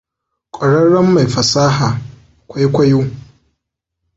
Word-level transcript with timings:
Ƙwararren 0.51 1.13
mai 1.13 1.27
fasaha, 1.27 1.97
kwaikwayo. 2.47 3.07